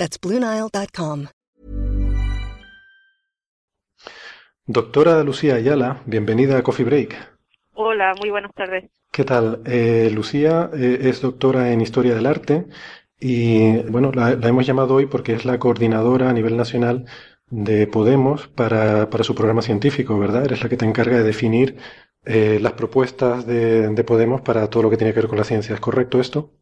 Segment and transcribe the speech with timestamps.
[0.00, 1.26] That's BlueNile.com.
[4.64, 7.14] Doctora Lucía Ayala, bienvenida a Coffee Break.
[7.74, 8.90] Hola, muy buenas tardes.
[9.12, 9.60] ¿Qué tal?
[9.66, 12.64] Eh, Lucía eh, es doctora en Historia del Arte
[13.18, 17.04] y, bueno, la, la hemos llamado hoy porque es la coordinadora a nivel nacional
[17.50, 20.46] de Podemos para, para su programa científico, ¿verdad?
[20.46, 21.76] Eres la que te encarga de definir
[22.24, 25.44] eh, las propuestas de, de Podemos para todo lo que tiene que ver con la
[25.44, 25.74] ciencia.
[25.74, 26.54] ¿Es correcto esto?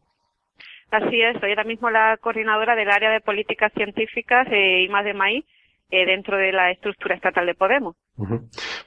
[0.91, 5.05] Así es, soy ahora mismo la coordinadora del área de políticas científicas eh, y más
[5.05, 5.45] de maíz
[5.91, 7.95] eh, dentro de la estructura estatal de Podemos.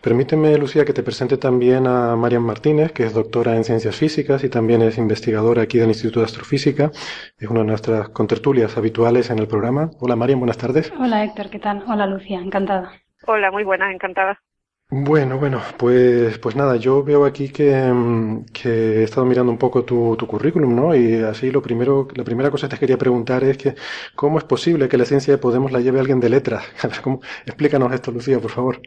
[0.03, 4.45] Permíteme, Lucía, que te presente también a Marian Martínez, que es doctora en ciencias físicas
[4.45, 6.91] y también es investigadora aquí del Instituto de Astrofísica.
[7.39, 9.91] Es una de nuestras contertulias habituales en el programa.
[10.01, 10.93] Hola, Marian, buenas tardes.
[10.99, 11.85] Hola Héctor, ¿qué tal?
[11.89, 12.93] Hola Lucia, encantada.
[13.27, 14.41] Hola, muy buenas, encantada.
[14.95, 19.87] Bueno, bueno, pues, pues nada, yo veo aquí que, mm, he estado mirando un poco
[19.87, 20.95] tu, currículum, ¿no?
[20.95, 23.75] Y así lo primero, la primera cosa que te quería preguntar es que,
[24.15, 26.63] ¿cómo es posible que la ciencia de Podemos la lleve alguien de letras?
[27.47, 28.83] Explícanos esto, Lucía, por favor.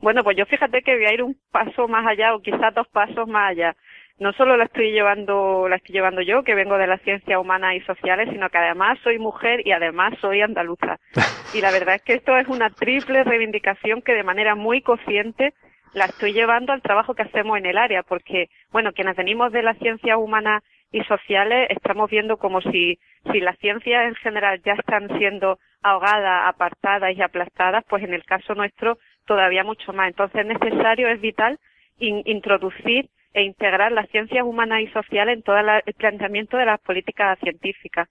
[0.00, 2.88] Bueno, pues yo fíjate que voy a ir un paso más allá o quizás dos
[2.88, 3.76] pasos más allá.
[4.22, 7.74] No solo la estoy llevando, la estoy llevando yo, que vengo de las ciencias humanas
[7.74, 10.98] y sociales, sino que además soy mujer y además soy andaluza.
[11.54, 15.54] Y la verdad es que esto es una triple reivindicación que de manera muy consciente
[15.92, 19.62] la estoy llevando al trabajo que hacemos en el área, porque, bueno, quienes venimos de
[19.62, 20.62] las ciencias humanas
[20.92, 23.00] y sociales estamos viendo como si,
[23.32, 28.24] si las ciencias en general ya están siendo ahogadas, apartadas y aplastadas, pues en el
[28.24, 30.08] caso nuestro todavía mucho más.
[30.08, 31.58] Entonces es necesario, es vital
[31.98, 36.66] in- introducir e integrar las ciencias humanas y sociales en todo la- el planteamiento de
[36.66, 38.08] las políticas científicas.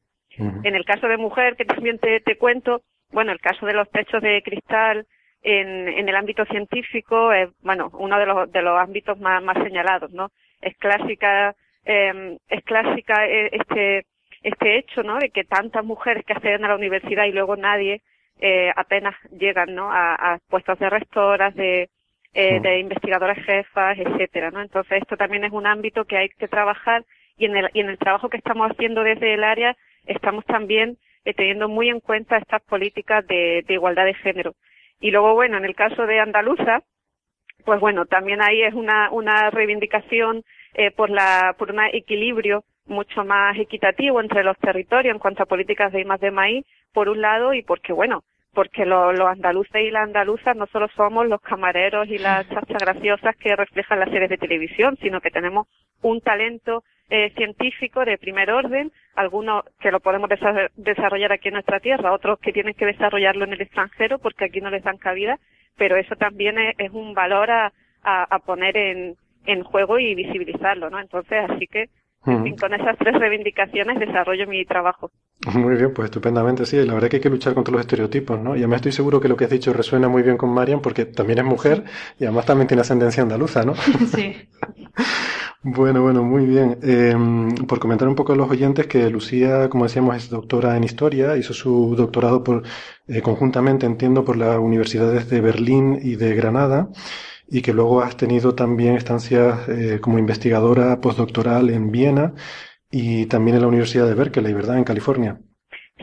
[0.63, 3.89] En el caso de mujer, que también te, te cuento, bueno, el caso de los
[3.91, 5.05] techos de cristal
[5.43, 9.57] en, en el ámbito científico es, bueno, uno de los, de los ámbitos más, más
[9.63, 10.29] señalados, ¿no?
[10.61, 11.53] Es clásica,
[11.85, 14.05] eh, es clásica eh, este,
[14.43, 15.17] este hecho, ¿no?
[15.19, 18.01] De que tantas mujeres que acceden a la universidad y luego nadie
[18.39, 19.91] eh, apenas llegan, ¿no?
[19.91, 21.89] A, a puestos de rectoras, de,
[22.33, 24.61] eh, de investigadoras jefas, etcétera, ¿no?
[24.61, 27.03] Entonces esto también es un ámbito que hay que trabajar
[27.37, 29.75] y en el, y en el trabajo que estamos haciendo desde el área
[30.05, 34.53] estamos también eh, teniendo muy en cuenta estas políticas de, de igualdad de género.
[34.99, 36.83] Y luego, bueno, en el caso de Andaluza,
[37.65, 40.43] pues bueno, también ahí es una, una reivindicación
[40.73, 45.47] eh, por la, por un equilibrio mucho más equitativo entre los territorios en cuanto a
[45.47, 48.23] políticas de I más de maíz, por un lado, y porque bueno,
[48.53, 52.81] porque lo- los andaluces y las andaluzas no solo somos los camareros y las chachas
[52.81, 55.67] graciosas que reflejan las series de televisión, sino que tenemos
[56.01, 61.56] un talento eh, científico de primer orden, algunos que lo podemos desa- desarrollar aquí en
[61.56, 64.97] nuestra tierra, otros que tienen que desarrollarlo en el extranjero porque aquí no les dan
[64.97, 65.38] cabida,
[65.78, 67.73] pero eso también es, es un valor a,
[68.03, 71.00] a, a poner en, en juego y visibilizarlo, ¿no?
[71.01, 71.90] Entonces, así que,
[72.25, 75.11] en fin, con esas tres reivindicaciones desarrollo mi trabajo.
[75.47, 76.78] Muy bien, pues estupendamente, sí.
[76.85, 78.56] La verdad que hay que luchar contra los estereotipos, ¿no?
[78.56, 81.06] Y además estoy seguro que lo que has dicho resuena muy bien con Marian porque
[81.06, 81.84] también es mujer
[82.19, 83.74] y además también tiene ascendencia andaluza, ¿no?
[84.16, 84.35] Sí.
[85.63, 86.79] Bueno, bueno, muy bien.
[86.81, 87.16] Eh,
[87.68, 91.38] por comentar un poco a los oyentes que Lucía, como decíamos, es doctora en historia,
[91.38, 92.63] hizo su doctorado por,
[93.08, 96.90] eh, conjuntamente, entiendo, por las universidades de Berlín y de Granada,
[97.47, 102.34] y que luego has tenido también estancias eh, como investigadora postdoctoral en Viena
[102.91, 104.78] y también en la Universidad de Berkeley, ¿verdad?
[104.78, 105.38] En California.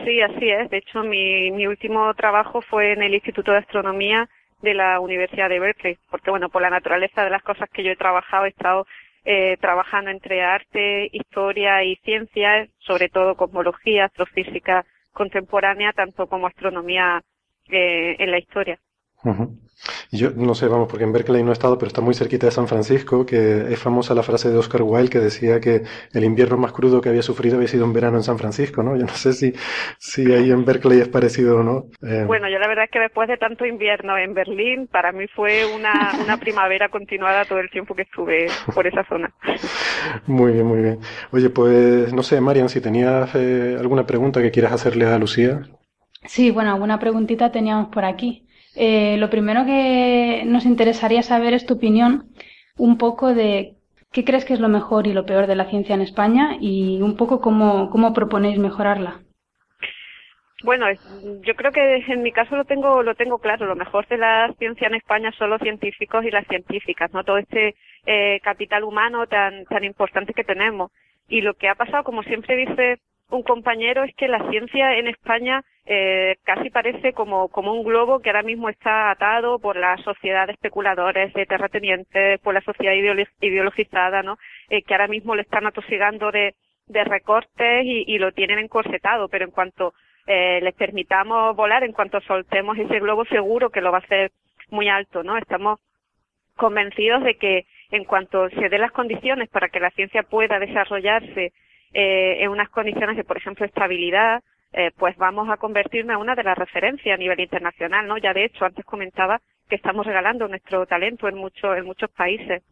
[0.04, 0.70] Sí, así es.
[0.70, 4.28] De hecho, mi, mi último trabajo fue en el Instituto de Astronomía
[4.62, 7.90] de la Universidad de Berkeley, porque bueno, por la naturaleza de las cosas que yo
[7.92, 8.86] he trabajado, he estado
[9.24, 17.22] eh, trabajando entre arte, historia y ciencias, sobre todo cosmología, astrofísica contemporánea, tanto como astronomía
[17.68, 18.78] eh, en la historia.
[20.10, 22.52] Yo no sé, vamos, porque en Berkeley no he estado, pero está muy cerquita de
[22.52, 25.82] San Francisco, que es famosa la frase de Oscar Wilde que decía que
[26.12, 28.96] el invierno más crudo que había sufrido había sido en verano en San Francisco, ¿no?
[28.96, 29.52] Yo no sé si,
[29.98, 31.84] si ahí en Berkeley es parecido o no.
[32.02, 35.26] Eh, Bueno, yo la verdad es que después de tanto invierno en Berlín, para mí
[35.28, 39.32] fue una, una primavera continuada todo el tiempo que estuve por esa zona.
[40.26, 40.98] Muy bien, muy bien.
[41.32, 45.62] Oye, pues no sé, Marian, si tenías eh, alguna pregunta que quieras hacerle a Lucía.
[46.26, 48.47] Sí, bueno, alguna preguntita teníamos por aquí.
[48.80, 52.28] Eh, lo primero que nos interesaría saber es tu opinión
[52.76, 53.74] un poco de
[54.12, 57.02] qué crees que es lo mejor y lo peor de la ciencia en España y
[57.02, 59.20] un poco cómo, cómo proponéis mejorarla.
[60.62, 60.86] Bueno,
[61.42, 63.66] yo creo que en mi caso lo tengo lo tengo claro.
[63.66, 67.38] Lo mejor de la ciencia en España son los científicos y las científicas, no todo
[67.38, 67.74] este
[68.06, 70.92] eh, capital humano tan tan importante que tenemos.
[71.28, 73.00] Y lo que ha pasado, como siempre dice
[73.30, 78.20] un compañero, es que la ciencia en España eh, casi parece como como un globo
[78.20, 82.92] que ahora mismo está atado por la sociedad de especuladores, de terratenientes, por la sociedad
[83.40, 84.36] ideologizada, ¿no?
[84.68, 86.54] Eh, que ahora mismo le están atosigando de
[86.88, 89.94] de recortes y, y lo tienen encorsetado, pero en cuanto
[90.26, 94.30] eh, les permitamos volar, en cuanto soltemos ese globo, seguro que lo va a hacer
[94.70, 95.38] muy alto, ¿no?
[95.38, 95.80] Estamos
[96.56, 101.52] convencidos de que en cuanto se den las condiciones para que la ciencia pueda desarrollarse
[101.94, 104.42] eh, en unas condiciones de, por ejemplo, estabilidad,
[104.72, 108.18] eh, pues vamos a convertirnos en una de las referencias a nivel internacional, ¿no?
[108.18, 112.62] Ya de hecho, antes comentaba que estamos regalando nuestro talento en muchos en muchos países.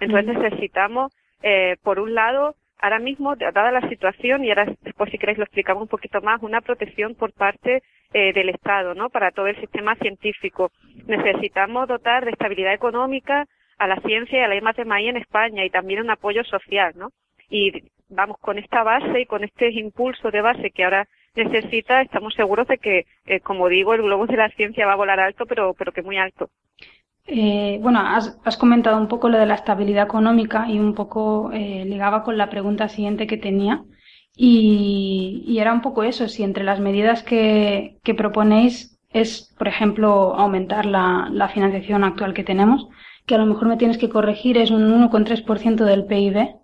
[0.00, 1.12] Entonces necesitamos,
[1.42, 5.44] eh, por un lado, ahora mismo, dada la situación, y ahora después si queréis lo
[5.44, 7.82] explicamos un poquito más, una protección por parte
[8.12, 9.08] eh, del Estado, ¿no?
[9.10, 10.70] Para todo el sistema científico.
[11.06, 13.46] Necesitamos dotar de estabilidad económica
[13.78, 17.10] a la ciencia y a la I en España y también un apoyo social, ¿no?
[17.48, 17.72] Y
[18.08, 22.66] vamos, con esta base y con este impulso de base que ahora necesita, estamos seguros
[22.68, 25.74] de que, eh, como digo, el globo de la ciencia va a volar alto, pero,
[25.74, 26.50] pero que muy alto.
[27.28, 31.84] Eh, bueno, has, comentado un poco lo de la estabilidad económica y un poco eh,
[31.84, 33.82] ligaba con la pregunta siguiente que tenía.
[34.36, 40.86] Y, era un poco eso, si entre las medidas que, proponéis es, por ejemplo, aumentar
[40.86, 42.86] la, financiación actual que tenemos,
[43.26, 46.56] que a lo mejor me tienes que corregir, es un 1,3% del PIB.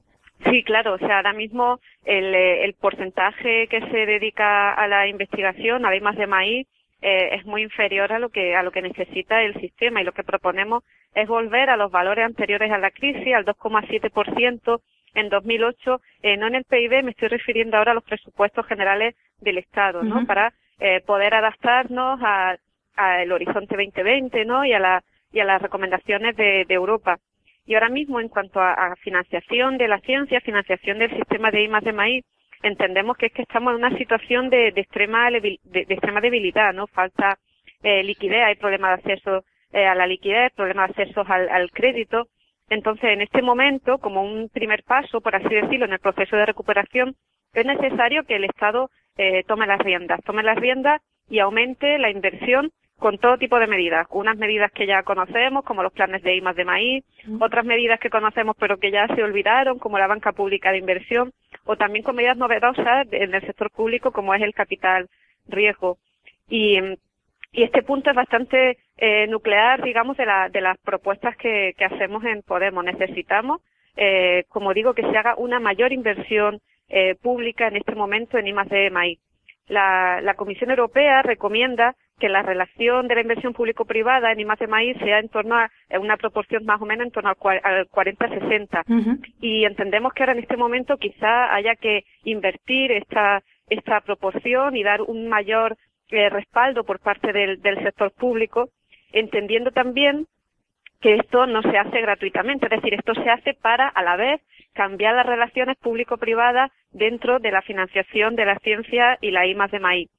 [0.50, 5.86] Sí, claro, o sea, ahora mismo el, el porcentaje que se dedica a la investigación,
[5.86, 6.66] además de maíz,
[7.02, 10.12] eh, es muy inferior a lo que a lo que necesita el sistema y lo
[10.12, 10.84] que proponemos
[11.14, 14.80] es volver a los valores anteriores a la crisis, al 2,7%
[15.14, 19.16] en 2008, eh, no en el PIB, me estoy refiriendo ahora a los presupuestos generales
[19.40, 20.24] del Estado, ¿no?
[20.26, 22.20] Para eh, poder adaptarnos
[22.96, 24.64] al horizonte 2020, ¿no?
[24.64, 25.02] Y a la
[25.32, 27.18] y a las recomendaciones de, Europa.
[27.64, 31.68] Y ahora mismo, en cuanto a, financiación de la ciencia, financiación del sistema de I
[31.68, 32.24] de maíz,
[32.62, 36.86] entendemos que es que estamos en una situación de, extrema de, extrema debilidad, ¿no?
[36.88, 37.38] Falta
[37.82, 42.28] eh, liquidez, hay problemas de acceso eh, a la liquidez, problemas de acceso al, crédito.
[42.68, 46.46] Entonces, en este momento, como un primer paso, por así decirlo, en el proceso de
[46.46, 47.16] recuperación,
[47.52, 52.10] es necesario que el Estado eh, tome las riendas, tome las riendas y aumente la
[52.10, 54.06] inversión con todo tipo de medidas.
[54.10, 57.04] Unas medidas que ya conocemos, como los planes de I de maíz,
[57.40, 61.32] otras medidas que conocemos pero que ya se olvidaron, como la banca pública de inversión,
[61.64, 65.08] o también con medidas novedosas en el sector público, como es el capital
[65.48, 65.98] riesgo.
[66.48, 66.78] Y,
[67.50, 71.84] y este punto es bastante eh, nuclear, digamos, de, la, de las propuestas que, que
[71.84, 72.84] hacemos en Podemos.
[72.84, 73.62] Necesitamos,
[73.96, 78.46] eh, como digo, que se haga una mayor inversión eh, pública en este momento en
[78.46, 79.18] I de maíz.
[79.66, 84.68] La, la Comisión Europea recomienda que la relación de la inversión público-privada en IMAX de
[84.68, 87.36] maíz sea en torno a una proporción más o menos en torno al
[87.88, 89.18] 40-60.
[89.40, 94.84] Y entendemos que ahora en este momento quizá haya que invertir esta, esta proporción y
[94.84, 95.76] dar un mayor
[96.10, 98.68] eh, respaldo por parte del, del sector público,
[99.12, 100.28] entendiendo también
[101.00, 104.40] que esto no se hace gratuitamente, es decir, esto se hace para a la vez
[104.74, 109.80] cambiar las relaciones público-privadas dentro de la financiación de la ciencia y la I de
[109.80, 110.10] maíz.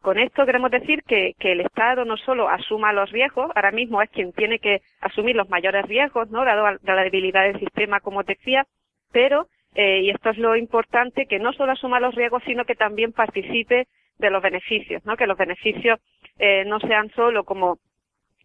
[0.00, 4.08] Con esto queremos decir que, el Estado no solo asuma los riesgos, ahora mismo es
[4.08, 6.44] quien tiene que asumir los mayores riesgos, ¿no?
[6.44, 8.66] Dado la debilidad del sistema, como decía,
[9.12, 12.76] pero, eh, y esto es lo importante, que no solo asuma los riesgos, sino que
[12.76, 13.88] también participe
[14.18, 15.16] de los beneficios, ¿no?
[15.18, 16.00] Que los beneficios
[16.38, 17.78] eh, no sean solo como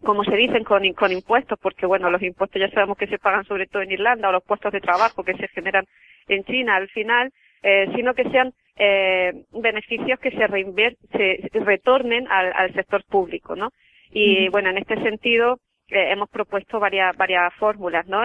[0.03, 3.45] como se dicen con, con impuestos, porque bueno, los impuestos ya sabemos que se pagan
[3.45, 5.85] sobre todo en Irlanda o los puestos de trabajo que se generan
[6.27, 7.31] en China al final,
[7.63, 13.71] eh, sino que sean eh, beneficios que se, se retornen al, al, sector público, ¿no?
[14.11, 18.21] Y bueno, en este sentido eh, hemos propuesto varias varias fórmulas, ¿no?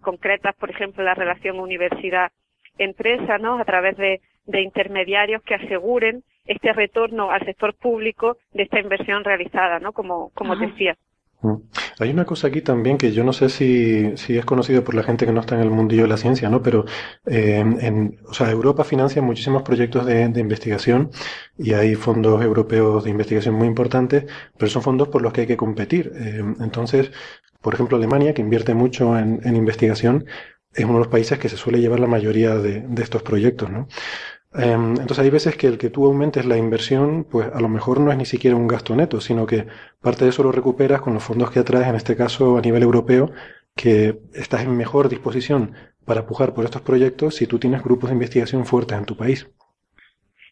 [0.00, 3.58] concretas, por ejemplo, la relación universidad-empresa, ¿no?
[3.58, 9.24] A través de, de intermediarios que aseguren este retorno al sector público de esta inversión
[9.24, 9.92] realizada, ¿no?
[9.92, 10.96] Como, como decía.
[11.98, 15.26] Hay una cosa aquí también que yo no sé si, es conocido por la gente
[15.26, 16.62] que no está en el mundillo de la ciencia, ¿no?
[16.62, 16.84] Pero,
[17.26, 21.10] eh, en, o sea, Europa financia muchísimos proyectos de, investigación
[21.58, 24.24] y hay fondos europeos de investigación muy importantes,
[24.56, 26.12] pero son fondos por los que hay que competir.
[26.14, 27.10] Eh, entonces,
[27.60, 30.26] por ejemplo, Alemania, que invierte mucho en, investigación,
[30.74, 33.88] es uno de los países que se suele llevar la mayoría de estos proyectos, ¿no?
[34.54, 38.00] Em, entonces hay veces que el que tú aumentes la inversión, pues a lo mejor
[38.00, 39.66] no es ni siquiera un gasto neto, sino que
[40.02, 42.82] parte de eso lo recuperas con los fondos que atraes, en este caso a nivel
[42.82, 43.30] europeo,
[43.74, 48.14] que estás en mejor disposición para pujar por estos proyectos si tú tienes grupos de
[48.14, 49.50] investigación fuertes en tu país.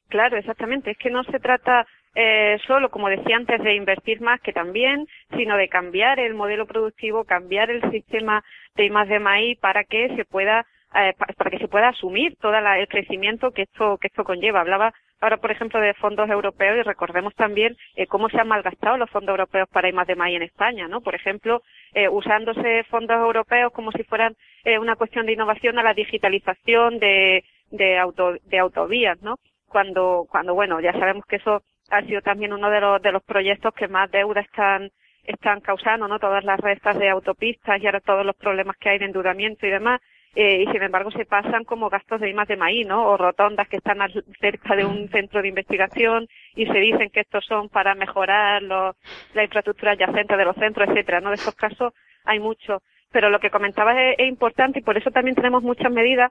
[0.09, 0.93] Claro, exactamente.
[0.93, 5.07] Es que no se trata eh, solo, como decía antes, de invertir más, que también,
[5.37, 8.43] sino de cambiar el modelo productivo, cambiar el sistema
[8.77, 12.55] de más de maíz para que se pueda eh, para que se pueda asumir todo
[12.55, 14.61] el crecimiento que esto que esto conlleva.
[14.61, 18.97] Hablaba ahora, por ejemplo, de fondos europeos y recordemos también eh, cómo se han malgastado
[18.97, 21.01] los fondos europeos para I más de en España, ¿no?
[21.01, 21.63] Por ejemplo,
[21.95, 24.35] eh, usándose fondos europeos como si fueran
[24.81, 29.37] una cuestión de innovación a la digitalización de de, auto, de autovías, ¿no?
[29.69, 33.23] Cuando cuando bueno ya sabemos que eso ha sido también uno de los, de los
[33.23, 34.91] proyectos que más deuda están,
[35.25, 36.19] están causando, ¿no?
[36.19, 39.71] Todas las restas de autopistas y ahora todos los problemas que hay de endeudamiento y
[39.71, 40.01] demás.
[40.37, 43.05] Eh, y sin embargo se pasan como gastos de I más de maíz, ¿no?
[43.09, 43.99] O rotondas que están
[44.41, 48.95] cerca de un centro de investigación y se dicen que estos son para mejorar los,
[49.35, 51.31] la infraestructura adyacente de los centros, etcétera, ¿no?
[51.31, 51.93] De estos casos
[52.25, 52.81] hay mucho.
[53.11, 56.31] Pero lo que comentabas es, importante y por eso también tenemos muchas medidas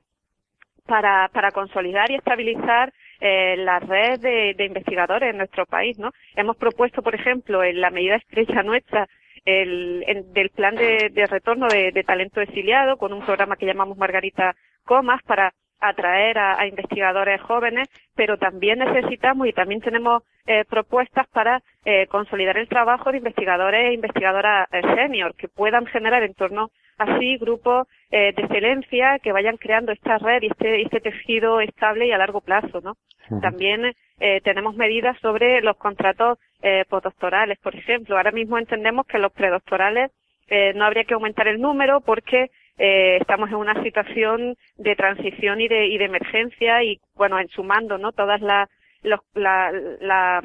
[0.85, 6.11] para, para consolidar y estabilizar eh, la red de, investigadores en nuestro país, ¿no?
[6.35, 9.09] Hemos propuesto, por ejemplo, en la medida estrecha nuestra,
[9.45, 10.03] el,
[10.33, 15.53] del plan de, retorno de, talento exiliado con un programa que llamamos Margarita Comas para
[15.79, 22.57] atraer a, investigadores jóvenes, pero también necesitamos y también tenemos eh, propuestas para eh, consolidar
[22.57, 27.87] el trabajo de investigadores e investigadoras eh, senior que puedan generar en torno así grupos
[28.11, 32.17] eh, de excelencia que vayan creando esta red y este, este tejido estable y a
[32.17, 32.95] largo plazo, ¿no?
[33.41, 38.17] También eh, tenemos medidas sobre los contratos eh, postdoctorales, por ejemplo.
[38.17, 40.11] Ahora mismo entendemos que los predoctorales
[40.47, 45.61] eh, no habría que aumentar el número porque eh, estamos en una situación de transición
[45.61, 48.11] y de, y de emergencia y, bueno, en sumando, ¿no?
[48.11, 48.69] Todas las
[49.01, 49.71] los, la,
[50.01, 50.41] la,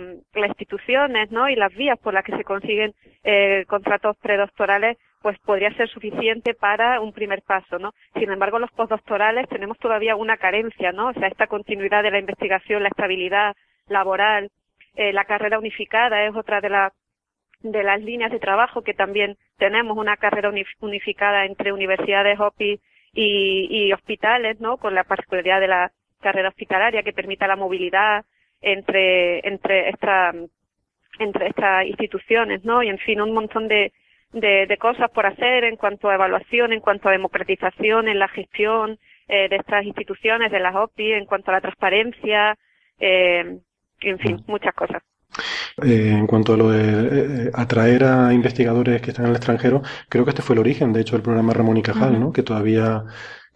[0.46, 1.48] instituciones ¿no?
[1.48, 6.52] y las vías por las que se consiguen eh, contratos predoctorales pues podría ser suficiente
[6.52, 7.92] para un primer paso, ¿no?
[8.12, 11.08] Sin embargo, los postdoctorales tenemos todavía una carencia, ¿no?
[11.08, 13.56] O sea, esta continuidad de la investigación, la estabilidad
[13.88, 14.50] laboral,
[14.96, 16.92] eh, la carrera unificada es otra de las
[17.64, 22.80] de las líneas de trabajo que también tenemos una carrera unificada entre universidades, OPI
[23.14, 24.76] y, y hospitales, ¿no?
[24.76, 28.24] Con la particularidad de la carrera hospitalaria que permita la movilidad
[28.60, 30.32] entre entre esta
[31.18, 32.82] entre estas instituciones, ¿no?
[32.82, 33.92] Y en fin, un montón de,
[34.32, 38.98] de, cosas por hacer en cuanto a evaluación, en cuanto a democratización en la gestión
[39.28, 42.58] eh, de estas instituciones, de las OPI, en cuanto a la transparencia,
[42.98, 43.58] eh,
[44.00, 44.50] en fin, mm.
[44.50, 45.02] muchas cosas.
[45.82, 50.24] Eh, en cuanto a lo de atraer a investigadores que están en el extranjero, creo
[50.24, 52.32] que este fue el origen, de hecho, del programa Ramón y Cajal, ¿no?
[52.32, 53.04] Que todavía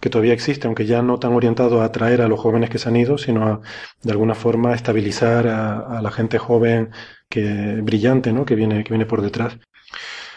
[0.00, 2.88] que todavía existe, aunque ya no tan orientado a atraer a los jóvenes que se
[2.88, 3.61] han ido, sino a,
[4.02, 6.90] de alguna forma, estabilizar a, a la gente joven
[7.28, 8.44] que brillante, ¿no?
[8.44, 9.58] Que viene, que viene por detrás.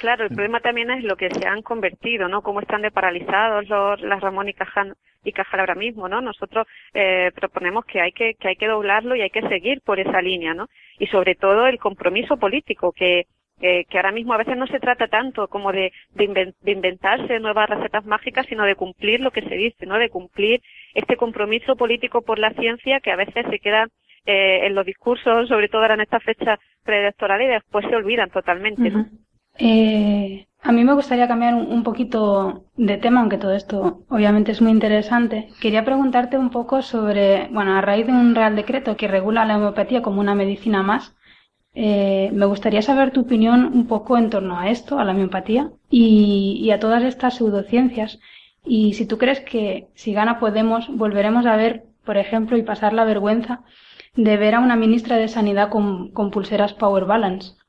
[0.01, 2.41] Claro, el problema también es lo que se han convertido, ¿no?
[2.41, 6.21] Cómo están de paralizados los, las Ramón y Cajal, y Cajal ahora mismo, ¿no?
[6.21, 6.65] Nosotros
[6.95, 10.19] eh, proponemos que hay que, que hay que doblarlo y hay que seguir por esa
[10.19, 10.69] línea, ¿no?
[10.97, 13.27] Y sobre todo el compromiso político que,
[13.59, 18.03] que ahora mismo a veces no se trata tanto como de, de, inventarse nuevas recetas
[18.03, 19.99] mágicas, sino de cumplir lo que se dice, ¿no?
[19.99, 20.63] De cumplir
[20.95, 23.87] este compromiso político por la ciencia que a veces se queda
[24.25, 28.31] eh, en los discursos, sobre todo ahora en esta fecha preelectoral y después se olvidan
[28.31, 29.05] totalmente, ¿no?
[29.63, 34.61] Eh, a mí me gustaría cambiar un, poquito de tema, aunque todo esto obviamente es
[34.61, 35.49] muy interesante.
[35.61, 39.57] Quería preguntarte un poco sobre, bueno, a raíz de un real decreto que regula la
[39.57, 41.15] homeopatía como una medicina más,
[41.75, 45.71] eh, me gustaría saber tu opinión un poco en torno a esto, a la homeopatía
[45.91, 48.19] y, a todas estas pseudociencias.
[48.65, 52.93] Y si tú crees que si gana Podemos, volveremos a ver, por ejemplo, y pasar
[52.93, 53.61] la vergüenza
[54.15, 57.60] de ver a una ministra de Sanidad con, con pulseras Power Balance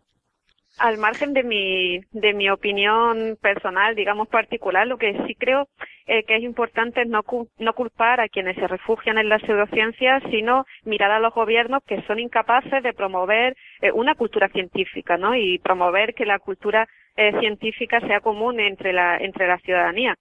[0.83, 5.69] al margen de mi, de mi opinión personal, digamos particular, lo que sí creo
[6.09, 7.23] eh, que es importante es no,
[7.59, 12.03] no culpar a quienes se refugian en las pseudociencias, sino mirar a los gobiernos que
[12.03, 15.37] son incapaces de promover eh, una cultura científica, ¿no?
[15.37, 20.17] Y promover que la cultura eh, científica sea común entre la, entre la ciudadanía.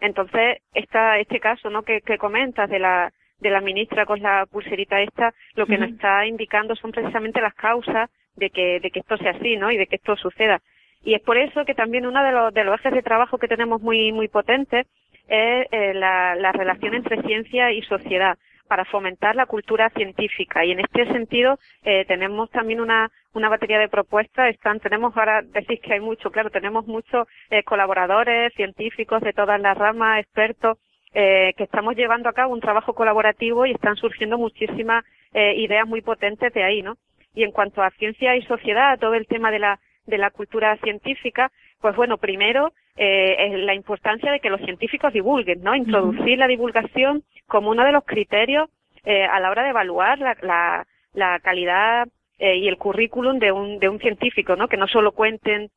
[0.00, 1.82] Entonces, esta, este caso, ¿no?
[1.82, 5.90] Que, que comentas de la, de la ministra con la pulserita esta, lo que nos
[5.90, 9.70] está indicando son precisamente las causas de que, de que esto sea así, ¿no?
[9.70, 10.60] Y de que esto suceda.
[11.04, 13.48] Y es por eso que también uno de los, de los ejes de trabajo que
[13.48, 14.86] tenemos muy, muy potentes
[15.28, 18.36] es eh, la, la relación entre ciencia y sociedad
[18.68, 20.64] para fomentar la cultura científica.
[20.64, 24.50] Y en este sentido eh, tenemos también una, una batería de propuestas.
[24.50, 29.60] Están, tenemos ahora, decís que hay mucho, claro, tenemos muchos eh, colaboradores científicos de todas
[29.60, 30.78] las ramas, expertos,
[31.14, 35.86] eh, que estamos llevando a cabo un trabajo colaborativo y están surgiendo muchísimas eh, ideas
[35.86, 36.96] muy potentes de ahí, ¿no?
[37.38, 40.76] Y en cuanto a ciencia y sociedad, todo el tema de la, de la cultura
[40.78, 45.76] científica, pues bueno, primero eh, es la importancia de que los científicos divulguen, ¿no?
[45.76, 48.68] Introducir la divulgación como uno de los criterios
[49.04, 52.08] eh, a la hora de evaluar la, la, la calidad
[52.40, 54.66] eh, y el currículum de un, de un científico, ¿no?
[54.66, 55.70] Que no solo cuenten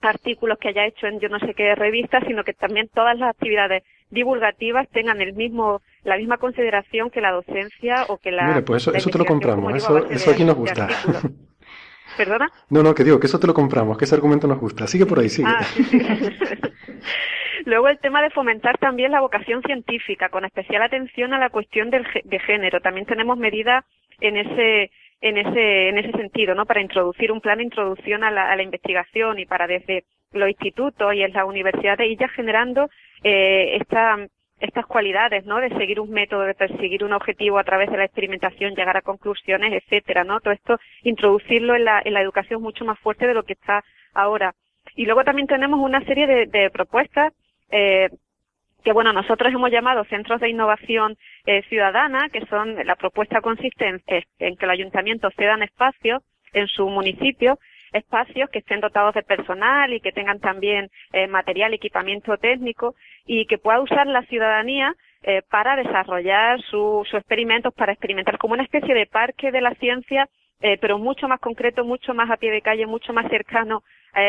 [0.00, 3.30] artículos que haya hecho en yo no sé qué revista, sino que también todas las
[3.30, 8.62] actividades divulgativas tengan el mismo la misma consideración que la docencia o que la Mire,
[8.62, 10.88] pues eso, te lo compramos, eso, eso aquí nos gusta.
[12.16, 12.48] ¿Perdona?
[12.70, 14.86] No, no, que digo, que eso te lo compramos, que ese argumento nos gusta.
[14.86, 15.48] Sigue por ahí, sigue.
[15.50, 15.66] Ah,
[17.66, 21.90] Luego el tema de fomentar también la vocación científica, con especial atención a la cuestión
[21.90, 22.80] del, de género.
[22.80, 23.84] También tenemos medidas
[24.20, 26.64] en ese en ese en ese sentido, ¿no?
[26.66, 30.48] Para introducir un plan de introducción a la, a la investigación y para desde los
[30.48, 32.88] institutos y en las universidades ir ya generando
[33.24, 34.16] eh, esta
[34.60, 35.58] estas cualidades, ¿no?
[35.58, 39.02] De seguir un método, de perseguir un objetivo a través de la experimentación, llegar a
[39.02, 40.40] conclusiones, etcétera, ¿no?
[40.40, 43.84] Todo esto, introducirlo en la, en la educación mucho más fuerte de lo que está
[44.14, 44.54] ahora.
[44.94, 47.32] Y luego también tenemos una serie de, de propuestas,
[47.70, 48.08] eh,
[48.82, 53.86] que bueno, nosotros hemos llamado centros de innovación eh, ciudadana, que son, la propuesta consiste
[53.86, 54.00] en,
[54.38, 56.22] en que el ayuntamiento cedan espacios
[56.52, 57.58] en su municipio
[57.96, 62.94] espacios que estén dotados de personal y que tengan también eh, material, equipamiento técnico
[63.26, 68.62] y que pueda usar la ciudadanía eh, para desarrollar sus experimentos, para experimentar como una
[68.62, 70.28] especie de parque de la ciencia,
[70.60, 73.82] eh, pero mucho más concreto, mucho más a pie de calle, mucho más cercano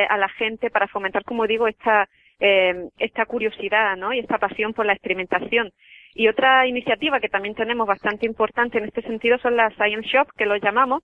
[0.10, 2.10] a la gente para fomentar, como digo, esta,
[2.40, 4.12] esta curiosidad ¿no?
[4.12, 5.72] y esta pasión por la experimentación.
[6.14, 10.28] Y otra iniciativa que también tenemos bastante importante en este sentido son las Science Shop,
[10.36, 11.04] que lo llamamos,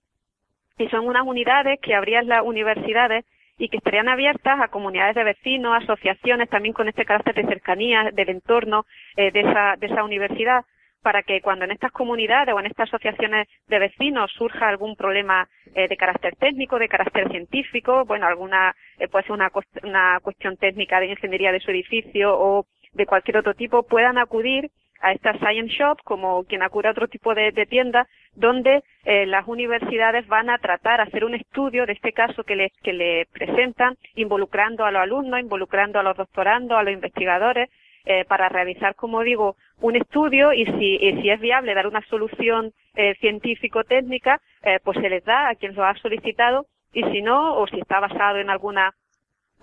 [0.78, 3.24] y son unas unidades que habrían las universidades
[3.56, 8.10] y que estarían abiertas a comunidades de vecinos, asociaciones, también con este carácter de cercanía
[8.12, 8.84] del entorno
[9.16, 10.64] eh, de, esa, de esa universidad,
[11.02, 15.48] para que cuando en estas comunidades o en estas asociaciones de vecinos surja algún problema
[15.74, 19.52] eh, de carácter técnico, de carácter científico, bueno, alguna, eh, puede ser una,
[19.84, 24.70] una cuestión técnica de ingeniería de su edificio o de cualquier otro tipo, puedan acudir
[25.00, 29.26] a esta Science Shop como quien acude a otro tipo de, de tiendas donde eh,
[29.26, 33.26] las universidades van a tratar, hacer un estudio de este caso que le, que le
[33.32, 37.68] presentan, involucrando a los alumnos, involucrando a los doctorandos, a los investigadores,
[38.06, 42.02] eh, para realizar, como digo, un estudio y si, y si es viable dar una
[42.02, 47.22] solución eh, científico-técnica, eh, pues se les da a quien lo ha solicitado y si
[47.22, 48.92] no, o si está basado en alguna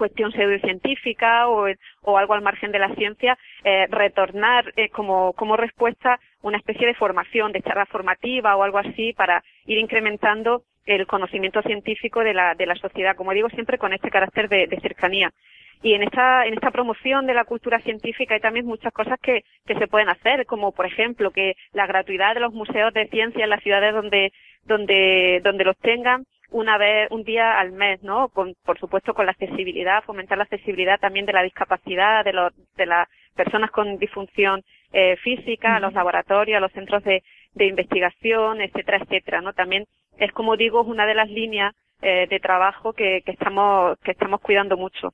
[0.02, 1.68] cuestión pseudocientífica o,
[2.02, 6.88] o algo al margen de la ciencia, eh, retornar eh, como, como respuesta una especie
[6.88, 12.34] de formación, de charla formativa o algo así para ir incrementando el conocimiento científico de
[12.34, 15.30] la, de la sociedad, como digo siempre con este carácter de, de cercanía.
[15.84, 19.44] Y en esta, en esta promoción de la cultura científica hay también muchas cosas que,
[19.68, 23.44] que se pueden hacer, como por ejemplo que la gratuidad de los museos de ciencia
[23.44, 24.32] en las ciudades donde,
[24.66, 28.30] donde, donde los tengan una vez, un día al mes, ¿no?
[28.30, 32.54] Con, por supuesto con la accesibilidad, fomentar la accesibilidad también de la discapacidad, de, los,
[32.76, 34.62] de las personas con disfunción
[34.92, 39.54] eh, física, a los laboratorios, a los centros de, de investigación, etcétera, etcétera, ¿no?
[39.54, 39.86] También
[40.18, 44.12] es como digo, es una de las líneas eh, de trabajo que, que estamos, que
[44.12, 45.14] estamos cuidando mucho.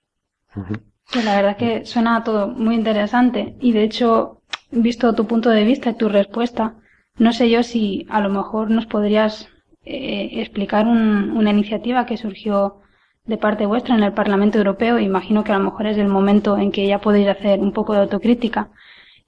[1.11, 5.49] Pues la verdad es que suena todo muy interesante y de hecho, visto tu punto
[5.49, 6.75] de vista y tu respuesta,
[7.17, 9.49] no sé yo si a lo mejor nos podrías
[9.89, 12.81] eh, explicar una iniciativa que surgió
[13.27, 14.99] de parte vuestra en el Parlamento Europeo.
[14.99, 17.93] Imagino que a lo mejor es el momento en que ya podéis hacer un poco
[17.93, 18.69] de autocrítica.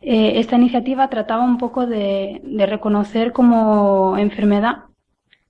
[0.02, 4.86] Eh, esta iniciativa trataba un poco de, reconocer como enfermedad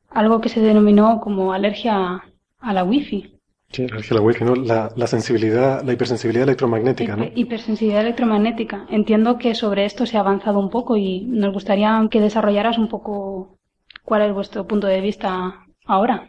[0.10, 2.24] algo que se denominó como alergia
[2.60, 3.36] a la wifi.
[3.72, 4.56] Sí, alergia a la wifi, ¿no?
[4.56, 7.26] La, sensibilidad, la hipersensibilidad electromagnética, ¿no?
[7.36, 8.88] Hipersensibilidad electromagnética.
[8.90, 12.90] Entiendo que sobre esto se ha avanzado un poco y nos gustaría que desarrollaras un
[12.90, 13.59] poco
[14.10, 15.54] ¿Cuál es vuestro punto de vista
[15.86, 16.28] ahora?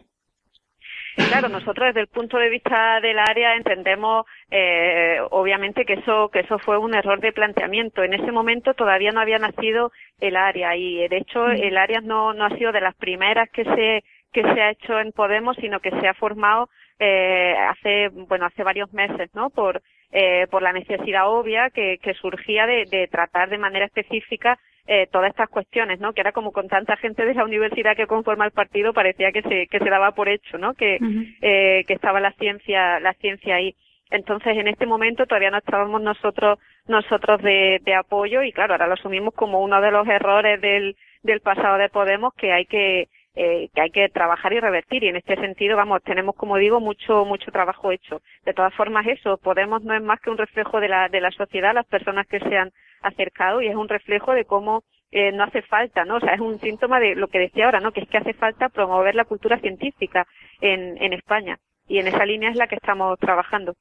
[1.17, 6.41] Claro, nosotros desde el punto de vista del área entendemos, eh, obviamente, que eso que
[6.41, 8.05] eso fue un error de planteamiento.
[8.05, 11.53] En ese momento todavía no había nacido el área y, de hecho, mm.
[11.53, 15.01] el área no no ha sido de las primeras que se que se ha hecho
[15.01, 19.49] en Podemos, sino que se ha formado eh, hace bueno hace varios meses, ¿no?
[19.49, 19.81] Por
[20.13, 25.07] eh, por la necesidad obvia que, que surgía de, de tratar de manera específica eh,
[25.13, 26.13] todas estas cuestiones, ¿no?
[26.13, 29.43] Que era como con tanta gente de la universidad que conforma el partido parecía que
[29.43, 30.75] se, que se daba por hecho, ¿no?
[30.75, 30.99] Que,
[31.43, 33.77] eh, que estaba la ciencia, la ciencia ahí.
[34.11, 38.89] Entonces, en este momento todavía no estábamos nosotros, nosotros de, de apoyo y claro, ahora
[38.89, 43.09] lo asumimos como uno de los errores del, del pasado de Podemos que hay que,
[43.43, 46.79] eh, que hay que trabajar y revertir y en este sentido vamos tenemos como digo
[46.79, 50.79] mucho mucho trabajo hecho de todas formas eso Podemos no es más que un reflejo
[50.79, 54.35] de la de la sociedad las personas que se han acercado y es un reflejo
[54.35, 56.17] de cómo eh, no hace falta, ¿no?
[56.17, 57.91] O sea, es un síntoma de lo que decía ahora, ¿no?
[57.93, 60.27] Que es que hace falta promover la cultura científica
[60.61, 61.59] en, en España.
[61.89, 63.75] Y en esa línea es la que estamos trabajando.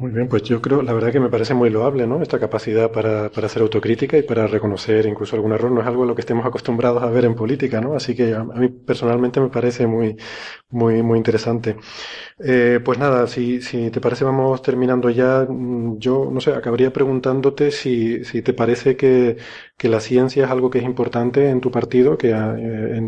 [0.00, 2.22] Muy bien, pues yo creo, la verdad que me parece muy loable, ¿no?
[2.22, 6.04] Esta capacidad para, para hacer autocrítica y para reconocer incluso algún error no es algo
[6.04, 7.94] a lo que estemos acostumbrados a ver en política, ¿no?
[7.94, 10.16] Así que a, mí personalmente me parece muy,
[10.70, 11.76] muy, muy interesante.
[12.38, 15.46] Eh, pues nada, si, si te parece vamos terminando ya.
[15.48, 19.36] Mm, yo, no sé, acabaría preguntándote si, si te parece que,
[19.76, 23.02] que la ciencia es algo que es importante en tu partido, que eh,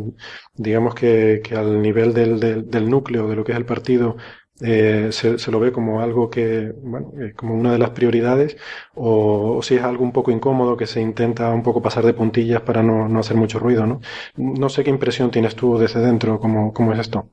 [0.55, 4.16] digamos que, que al nivel del, del, del núcleo de lo que es el partido
[4.60, 8.56] eh, se, lo ve como algo que, bueno, eh, como una de las prioridades,
[8.94, 12.60] o, si es algo un poco incómodo que se intenta un poco pasar de puntillas
[12.62, 14.00] para no, no hacer mucho ruido, ¿no?
[14.36, 17.28] No sé qué impresión tienes tú desde dentro, cómo, cómo es esto.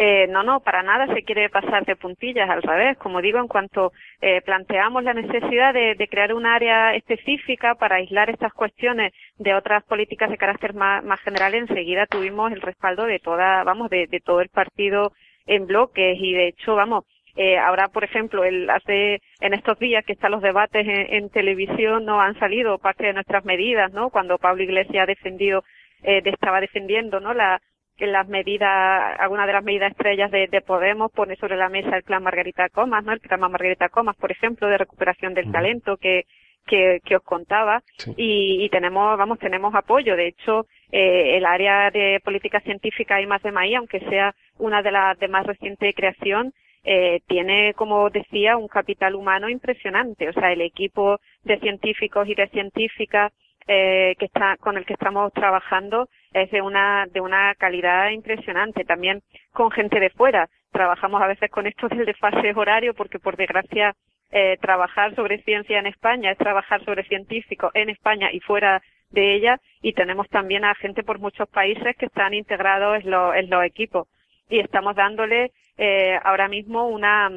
[0.00, 2.96] Eh, no, no, para nada se quiere pasar de puntillas, al revés.
[2.98, 8.30] Como digo, en cuanto eh, planteamos la necesidad de, crear un área específica para aislar
[8.30, 13.18] estas cuestiones de otras políticas de carácter más, más general, enseguida tuvimos el respaldo de
[13.18, 15.12] toda, vamos, de todo el partido
[15.48, 17.04] en bloques y de hecho, vamos,
[17.36, 22.04] eh, ahora, por ejemplo, el, hace en estos días que están los debates en, televisión,
[22.04, 24.10] no han salido parte de nuestras medidas, ¿no?
[24.10, 25.62] Cuando Pablo Iglesias ha defendido,
[26.02, 27.32] eh, estaba defendiendo, ¿no?
[27.34, 27.60] La,
[27.98, 32.22] las medidas, algunas de las medidas estrellas de, Podemos pone sobre la mesa el plan
[32.22, 33.12] Margarita Comas, ¿no?
[33.12, 36.24] El programa Margarita Comas, por ejemplo, de recuperación del talento que,
[36.66, 37.82] que, que os contaba
[38.16, 40.16] y, y, tenemos, vamos, tenemos apoyo.
[40.16, 44.82] De hecho, eh, el área de política científica y más de maíz, aunque sea una
[44.82, 46.52] de las de más reciente creación,
[46.84, 50.28] eh, tiene, como decía, un capital humano impresionante.
[50.28, 53.32] O sea, el equipo de científicos y de científicas
[53.66, 58.84] eh, que está, con el que estamos trabajando es de una, de una calidad impresionante.
[58.84, 59.20] También
[59.52, 60.48] con gente de fuera.
[60.72, 63.94] Trabajamos a veces con esto del desfase horario porque, por desgracia,
[64.30, 69.34] eh, trabajar sobre ciencia en España es trabajar sobre científicos en España y fuera de
[69.34, 73.64] ella y tenemos también a gente por muchos países que están integrados en, en los
[73.64, 74.08] equipos.
[74.48, 77.30] Y estamos dándole eh, ahora mismo una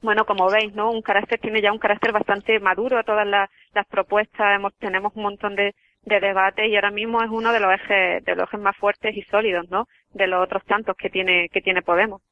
[0.00, 3.50] bueno como veis no un carácter tiene ya un carácter bastante maduro a todas las,
[3.74, 4.54] las propuestas.
[4.54, 8.24] Hemos tenemos un montón de, de debates y ahora mismo es uno de los ejes
[8.24, 11.60] de los ejes más fuertes y sólidos no de los otros tantos que tiene que
[11.60, 12.22] tiene Podemos.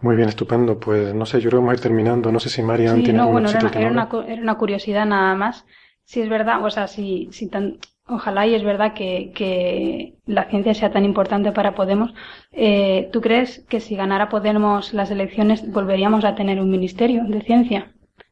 [0.00, 0.78] Muy bien, estupendo.
[0.78, 2.30] Pues no sé, yo creo que vamos a ir terminando.
[2.30, 5.64] No sé si Marian tiene no, bueno, era, era, una, era una curiosidad nada más.
[6.06, 10.44] Si es verdad, o sea, si, si tan, ojalá y es verdad que, que la
[10.44, 12.14] ciencia sea tan importante para Podemos,
[12.52, 17.40] eh, ¿tú crees que si ganara Podemos las elecciones volveríamos a tener un ministerio de
[17.40, 17.90] ciencia?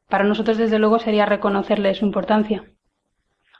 [0.08, 2.62] Para nosotros, desde luego, sería reconocerle su importancia.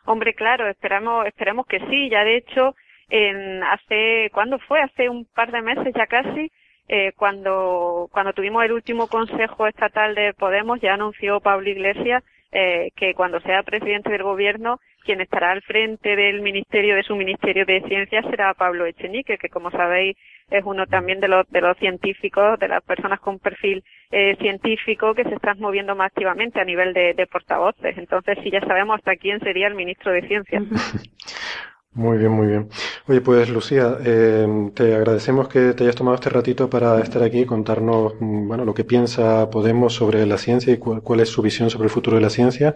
[0.06, 2.08] Hombre, claro, esperamos, esperemos que sí.
[2.08, 2.76] Ya de hecho,
[3.08, 4.80] en hace, ¿cuándo fue?
[4.80, 6.52] Hace un par de meses ya casi,
[6.86, 12.22] eh, cuando, cuando tuvimos el último Consejo Estatal de Podemos, ya anunció Pablo Iglesias
[12.56, 17.16] eh, que cuando sea presidente del gobierno, quien estará al frente del ministerio, de su
[17.16, 20.16] ministerio de ciencias, será Pablo Echenique, que como sabéis
[20.50, 25.14] es uno también de los, de los científicos, de las personas con perfil eh, científico
[25.14, 27.98] que se están moviendo más activamente a nivel de, portavoces.
[27.98, 30.62] Entonces, sí ya sabemos hasta quién sería el ministro de Ciencias.
[31.96, 32.68] Muy bien, muy bien.
[33.06, 37.40] Oye, pues Lucía, eh, te agradecemos que te hayas tomado este ratito para estar aquí
[37.42, 41.40] y contarnos, mm, bueno, lo que piensa Podemos sobre la ciencia y cuál es su
[41.40, 42.74] visión sobre el futuro de la ciencia.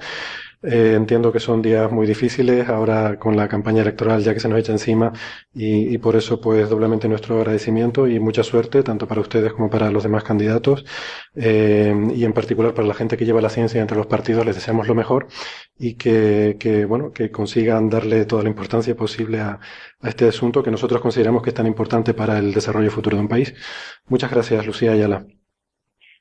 [0.63, 4.49] Eh, entiendo que son días muy difíciles ahora con la campaña electoral ya que se
[4.49, 5.13] nos echa encima
[5.55, 9.71] y, y, por eso pues doblemente nuestro agradecimiento y mucha suerte tanto para ustedes como
[9.71, 10.85] para los demás candidatos
[11.37, 14.57] eh, y en particular para la gente que lleva la ciencia entre los partidos les
[14.57, 15.29] deseamos lo mejor
[15.79, 19.61] y que, que bueno que consigan darle toda la importancia posible a,
[20.01, 23.23] a este asunto que nosotros consideramos que es tan importante para el desarrollo futuro de
[23.23, 23.55] un país.
[24.09, 25.25] Muchas gracias Lucía Ayala.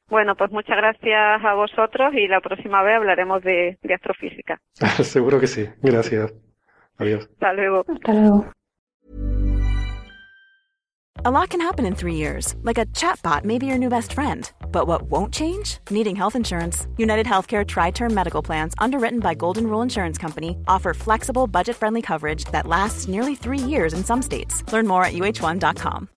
[0.10, 4.60] Bueno, pues muchas gracias a vosotros y la próxima vez hablaremos de, de astrofísica.
[5.04, 5.68] Seguro que sí.
[5.82, 6.34] Gracias.
[6.98, 7.30] Adiós.
[7.34, 7.86] Hasta luego.
[7.88, 8.46] Hasta luego.
[11.26, 14.14] A lot can happen in three years, like a chatbot may be your new best
[14.14, 14.50] friend.
[14.72, 15.80] But what won't change?
[15.90, 16.88] Needing health insurance.
[16.98, 21.76] United Healthcare Tri Term Medical Plans, underwritten by Golden Rule Insurance Company, offer flexible, budget
[21.76, 24.64] friendly coverage that lasts nearly three years in some states.
[24.72, 26.08] Learn more at uh1.com.